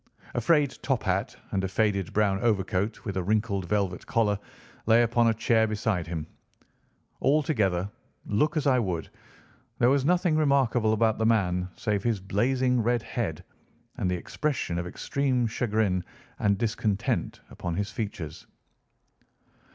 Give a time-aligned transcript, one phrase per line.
[0.33, 4.39] A frayed top hat and a faded brown overcoat with a wrinkled velvet collar
[4.87, 6.25] lay upon a chair beside him.
[7.21, 7.87] Altogether,
[8.25, 9.11] look as I would,
[9.77, 13.43] there was nothing remarkable about the man save his blazing red head,
[13.99, 16.03] and the expression of extreme chagrin
[16.39, 18.47] and discontent upon his features.